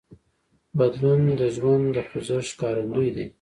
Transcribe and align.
بدلون 0.77 1.21
د 1.39 1.41
ژوند 1.55 1.85
د 1.95 1.97
خوځښت 2.09 2.47
ښکارندوی 2.53 3.09
دی. 3.15 3.25